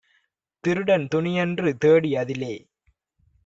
[0.63, 2.53] திருடன் துணியன்று தேடி, அதிலே